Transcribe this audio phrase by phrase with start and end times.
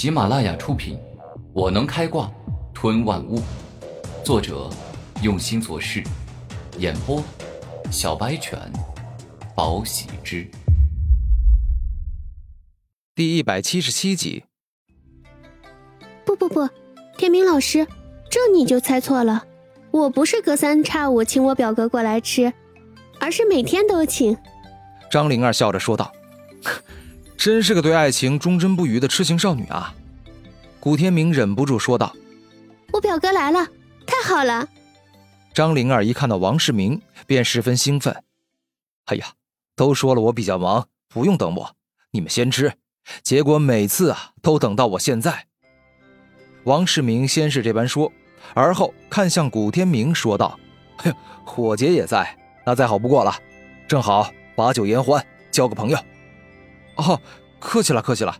[0.00, 0.96] 喜马拉雅出品，
[1.52, 2.32] 《我能开挂
[2.72, 3.38] 吞万物》，
[4.24, 4.70] 作者
[5.22, 6.02] 用心做事，
[6.78, 7.22] 演播
[7.90, 8.58] 小白犬，
[9.54, 10.50] 宝喜之，
[13.14, 14.44] 第一百七十七集。
[16.24, 16.66] 不不不，
[17.18, 17.86] 天明老师，
[18.30, 19.44] 这你就猜错了，
[19.90, 22.50] 我不是隔三差五请我表哥过来吃，
[23.20, 24.34] 而是每天都请。
[25.10, 26.10] 张灵儿笑着说道。
[27.40, 29.94] 真是个对爱情忠贞不渝的痴情少女啊！
[30.78, 32.14] 古天明忍不住说道
[32.92, 33.66] ：“我表哥来了，
[34.06, 34.68] 太好了！”
[35.54, 38.14] 张灵儿一看到王世明，便十分兴奋。
[39.08, 39.28] “哎呀，
[39.74, 41.74] 都说了我比较忙，不用等我，
[42.10, 42.74] 你们先吃。”
[43.24, 45.46] 结果每次啊，都等到我现在。
[46.64, 48.12] 王世明先是这般说，
[48.52, 50.60] 而后看向古天明说道
[50.98, 51.10] ：“嘿，
[51.46, 53.34] 火姐也在，那再好不过了，
[53.88, 55.98] 正好把酒言欢，交个朋友。”
[56.96, 57.20] 哦，
[57.58, 58.36] 客气了，客气了，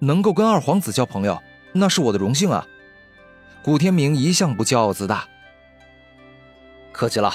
[0.00, 1.40] 能够跟二皇子交朋友，
[1.72, 2.66] 那是我的荣幸啊。
[3.62, 5.26] 古天明一向不骄傲自大，
[6.92, 7.32] 客气了。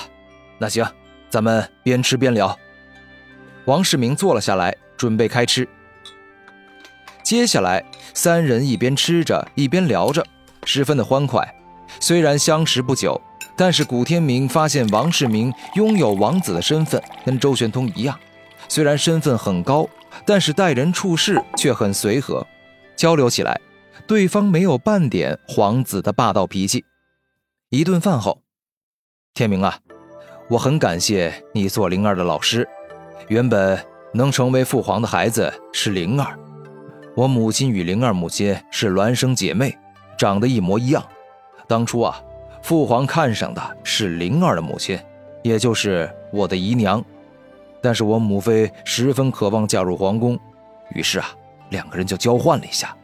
[0.59, 0.85] 那行，
[1.29, 2.57] 咱们边吃边聊。
[3.65, 5.67] 王世明坐了下来，准备开吃。
[7.23, 7.83] 接下来，
[8.13, 10.25] 三人一边吃着，一边聊着，
[10.65, 11.55] 十分的欢快。
[11.99, 13.19] 虽然相识不久，
[13.55, 18.19] 但是古天明发现王世明拥有王子的身份，跟周玄通一样，
[18.67, 19.87] 虽然身份很高。
[20.25, 22.45] 但是待人处事却很随和，
[22.95, 23.59] 交流起来，
[24.07, 26.83] 对方没有半点皇子的霸道脾气。
[27.69, 28.41] 一顿饭后，
[29.33, 29.77] 天明啊，
[30.49, 32.67] 我很感谢你做灵儿的老师。
[33.27, 33.79] 原本
[34.13, 36.37] 能成为父皇的孩子是灵儿，
[37.15, 39.77] 我母亲与灵儿母亲是孪生姐妹，
[40.17, 41.05] 长得一模一样。
[41.67, 42.19] 当初啊，
[42.63, 44.99] 父皇看上的是灵儿的母亲，
[45.43, 47.03] 也就是我的姨娘。
[47.81, 50.37] 但是我母妃十分渴望嫁入皇宫，
[50.93, 51.29] 于是啊，
[51.69, 52.95] 两个人就交换了一下。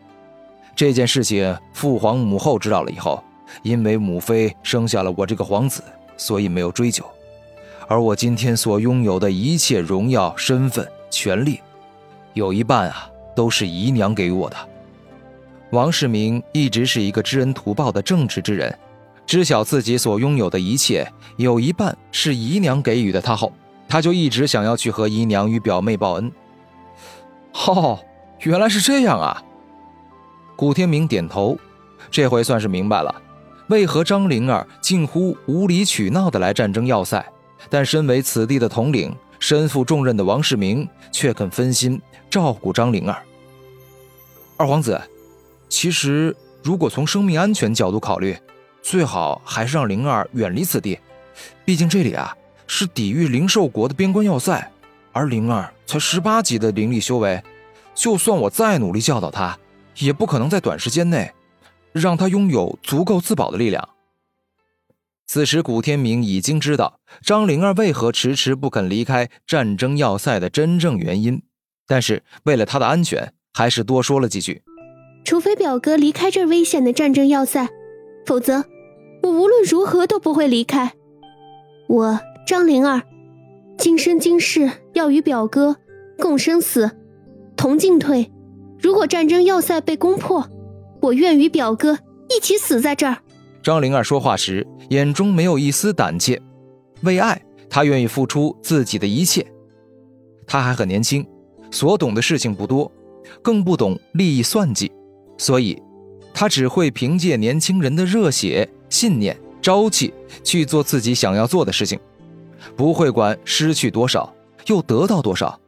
[0.75, 3.23] 这件事情父皇母后知道了以后，
[3.63, 5.81] 因为母妃生下了我这个皇子，
[6.17, 7.05] 所以没有追究。
[7.87, 11.61] 而我今天所拥有的一切荣耀、身份、权利，
[12.33, 14.57] 有一半啊，都是姨娘给予我的。
[15.71, 18.77] 王世明一直是一个知恩图报的正直之人，
[19.25, 21.07] 知晓自己所拥有的一切
[21.37, 23.53] 有一半是姨娘给予的他后。
[23.87, 26.31] 他就一直想要去和姨娘与表妹报恩。
[27.67, 27.99] 哦，
[28.39, 29.41] 原来是这样啊！
[30.55, 31.57] 古天明点头，
[32.11, 33.21] 这回算是明白了，
[33.67, 37.25] 为何张灵儿近乎无理取闹的来战争要塞，
[37.69, 43.21] 但身为此地的统领、身负重任的王世明却肯分心照顾张灵儿。
[44.57, 45.01] 二皇子，
[45.69, 48.37] 其实如果从生命安全角度考虑，
[48.81, 50.99] 最好还是让灵儿远离此地，
[51.63, 52.35] 毕竟这里啊。
[52.67, 54.71] 是抵御灵兽国的边关要塞，
[55.11, 57.41] 而灵儿才十八级的灵力修为，
[57.93, 59.57] 就算我再努力教导他，
[59.99, 61.31] 也不可能在短时间内
[61.91, 63.87] 让他拥有足够自保的力量。
[65.27, 71.41] 此时，古天明已经知道张灵儿为何迟迟不肯离开战争要塞的真正原因，
[71.87, 74.61] 但是为了他的安全，还是多说了几句
[75.25, 77.67] ：“除非表哥离开这危险的战争要塞，
[78.25, 78.65] 否则
[79.23, 80.93] 我无论如何都不会离开。
[81.87, 83.01] 我。”张灵儿，
[83.75, 85.75] 今生今世要与表哥
[86.19, 86.91] 共生死，
[87.57, 88.31] 同进退。
[88.79, 90.47] 如果战争要塞被攻破，
[91.01, 91.97] 我愿与表哥
[92.29, 93.17] 一起死在这儿。
[93.63, 96.39] 张灵儿说话时，眼中没有一丝胆怯。
[97.01, 99.43] 为爱，她愿意付出自己的一切。
[100.45, 101.25] 她还很年轻，
[101.71, 102.91] 所懂的事情不多，
[103.41, 104.91] 更不懂利益算计，
[105.39, 105.81] 所以，
[106.31, 110.13] 她只会凭借年轻人的热血、信念、朝气
[110.43, 111.99] 去做自己想要做的事情。
[112.75, 114.33] 不会管失去多少，
[114.67, 115.59] 又得到多少。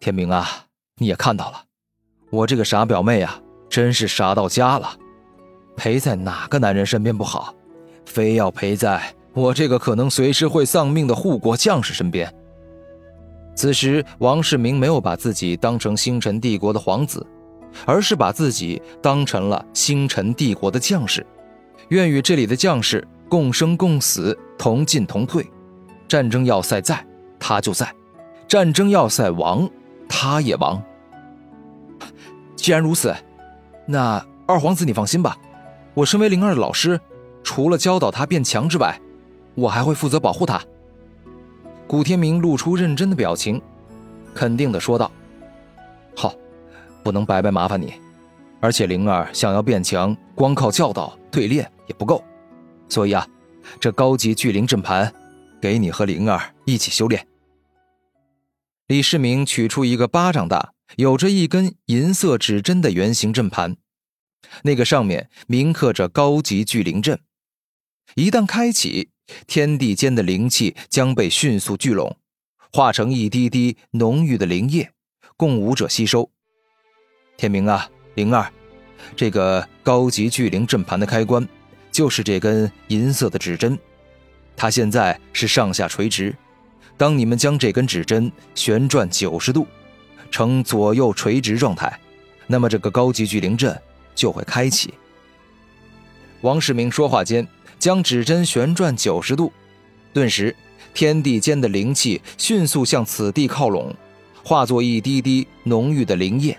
[0.00, 0.48] 天明啊，
[0.96, 1.62] 你也看到了，
[2.30, 4.96] 我这个傻表妹啊，真是傻到家了。
[5.76, 7.54] 陪在哪个男人身边不好，
[8.04, 12.32] 非要陪在我这个可能随时会丧命的护国将士身边。
[13.54, 17.26] 此时，王世明没有把自己当成星辰帝国的皇子，
[17.86, 21.26] 而是把自己当成了星辰帝国的将士，
[21.88, 23.06] 愿与这里的将士。
[23.28, 25.44] 共生共死，同进同退。
[26.06, 27.04] 战争要塞在，
[27.36, 27.84] 他就在；
[28.46, 29.68] 战争要塞亡，
[30.08, 30.80] 他也亡。
[32.54, 33.12] 既然如此，
[33.86, 35.36] 那二皇子你放心吧，
[35.94, 37.00] 我身为灵儿的老师，
[37.42, 38.96] 除了教导他变强之外，
[39.56, 40.62] 我还会负责保护他。
[41.88, 43.60] 古天明露出认真的表情，
[44.32, 45.10] 肯定的说道
[46.14, 46.32] ：“好，
[47.02, 47.94] 不能白白麻烦你。
[48.60, 52.22] 而且灵儿想要变强，光靠教导对练也不够。”
[52.88, 53.26] 所以啊，
[53.80, 55.12] 这高级聚灵阵盘，
[55.60, 57.26] 给你和灵儿一起修炼。
[58.88, 63.76] 李世民取出一个巴掌大、有着一根银色指针的圆形阵盘，
[64.64, 67.18] 那个上面铭刻着“高级聚灵阵”，
[68.16, 69.10] 一旦开启，
[69.46, 72.18] 天地间的灵气将被迅速聚拢，
[72.72, 74.90] 化成一滴滴浓郁的灵液，
[75.36, 76.30] 供武者吸收。
[77.38, 78.52] 天明啊，灵儿，
[79.16, 81.48] 这个高级聚灵阵盘的开关，
[81.92, 83.78] 就是这根银色的指针，
[84.56, 86.34] 它现在是上下垂直。
[86.96, 89.66] 当你们将这根指针旋转九十度，
[90.30, 92.00] 呈左右垂直状态，
[92.46, 93.78] 那么这个高级聚灵阵
[94.14, 94.94] 就会开启。
[96.40, 97.46] 王世明说话间，
[97.78, 99.52] 将指针旋转九十度，
[100.12, 100.54] 顿时，
[100.94, 103.94] 天地间的灵气迅速向此地靠拢，
[104.42, 106.56] 化作一滴滴浓郁的灵液。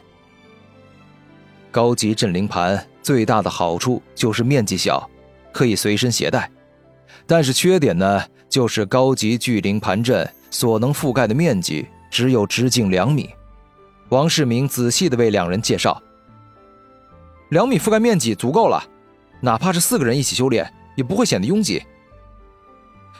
[1.71, 5.09] 高级镇灵盘最大的好处就是面积小，
[5.53, 6.49] 可以随身携带，
[7.25, 8.21] 但是缺点呢？
[8.49, 13.27] 就是高级聚灵盘阵所能覆盖的面积只有直径两米。
[14.09, 15.99] 王世明仔细地为两人介绍
[17.49, 18.83] ：“两米覆盖面积足够了，
[19.41, 21.81] 哪怕是四个人一起修炼，也不会显得拥挤。”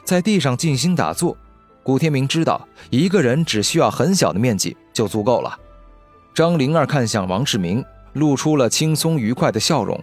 [0.06, 1.36] 在地上静心打坐，
[1.82, 5.58] 古天明知道一个人只需要很小的面积就足够了。
[6.36, 7.84] 张灵儿看向王世明，
[8.14, 10.00] 露出了轻松愉快的笑容：“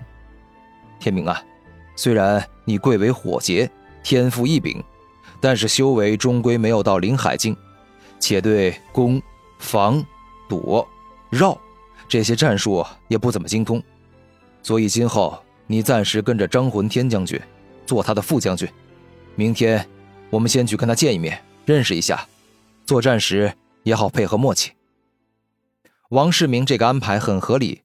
[0.98, 1.40] 天明啊，
[1.96, 3.70] 虽然你贵为火劫，
[4.02, 4.82] 天赋异禀。”
[5.42, 7.56] 但是修为终归没有到灵海境，
[8.18, 9.22] 且对攻、
[9.58, 10.04] 防、
[10.46, 10.86] 躲、
[11.30, 11.58] 绕
[12.06, 13.82] 这些战术也不怎么精通，
[14.62, 17.40] 所以今后你暂时跟着张魂天将军，
[17.86, 18.68] 做他的副将军。
[19.34, 19.88] 明天
[20.28, 22.28] 我们先去跟他见一面，认识一下，
[22.84, 23.50] 作战时
[23.84, 24.72] 也好配合默契。
[26.10, 27.80] 王世明这个安排很合理，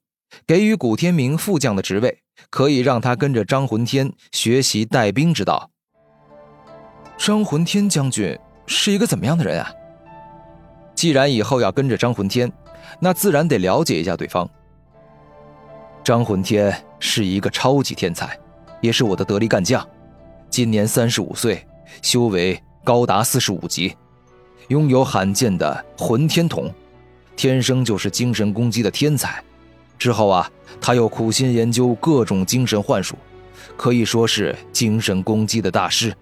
[0.46, 2.18] 给予古天明副将的职位，
[2.50, 5.70] 可以让他跟着张魂天学习带兵之道。
[7.16, 9.72] 张魂天将军是一个怎么样的人啊？
[10.94, 12.50] 既然以后要跟着张魂天，
[13.00, 14.48] 那自然得了解一下对方。
[16.04, 18.38] 张魂天是一个超级天才，
[18.80, 19.86] 也是我的得力干将。
[20.48, 21.66] 今年三十五岁，
[22.00, 23.96] 修为高达四十五级，
[24.68, 26.72] 拥有罕见的魂天瞳，
[27.34, 29.42] 天生就是精神攻击的天才。
[29.98, 30.50] 之后啊，
[30.80, 33.16] 他又苦心研究各种精神幻术，
[33.76, 36.14] 可以说是精神攻击的大师。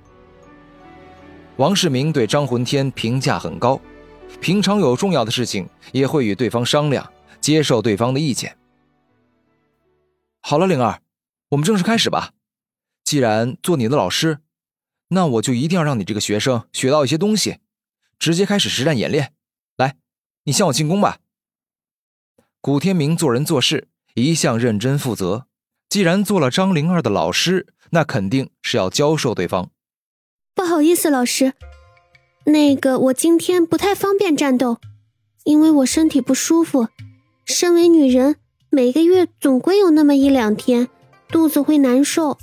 [1.56, 3.80] 王世明对张魂天评价很高，
[4.40, 8.56] 平常有重要的事情也会与对方商量，接受对方的意见。
[10.40, 11.00] 好了，灵儿，
[11.50, 12.32] 我们正式开始吧。
[13.04, 14.38] 既然做你的老师，
[15.08, 17.58] 那我就一定要让你这个学生学到一些东西，
[18.18, 19.32] 直接开始实战演练。
[19.76, 19.96] 来，
[20.44, 21.18] 你向我进攻吧。
[22.64, 25.44] 古天明做人做事一向认真负责，
[25.90, 29.68] 既然做了张灵儿的老师，那肯定是要教授对方。
[30.54, 31.52] 不好意思，老师，
[32.46, 34.78] 那个我今天不太方便战斗，
[35.44, 36.88] 因为我身体不舒服。
[37.44, 38.36] 身为女人，
[38.70, 40.88] 每个月总归有那么一两天
[41.28, 42.38] 肚子会难受。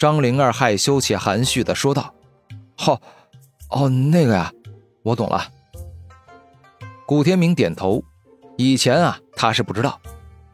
[0.00, 2.12] 张灵儿害羞且含蓄的说道
[2.74, 3.00] ：“好，
[3.70, 4.52] 哦，那个呀，
[5.04, 5.46] 我懂了。”
[7.06, 8.02] 古天明点头。
[8.56, 10.00] 以前啊，他是不知道，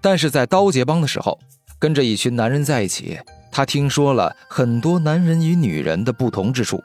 [0.01, 1.39] 但是在刀杰帮的时候，
[1.79, 3.19] 跟着一群男人在一起。
[3.53, 6.83] 他听说了很多男人与女人的不同之处。